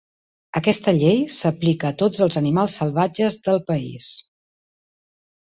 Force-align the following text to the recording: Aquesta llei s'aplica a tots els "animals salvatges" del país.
Aquesta 0.59 0.93
llei 0.99 1.19
s'aplica 1.33 1.89
a 1.91 1.95
tots 2.03 2.23
els 2.27 2.39
"animals 2.41 2.79
salvatges" 2.81 3.39
del 3.49 3.61
país. 3.71 4.09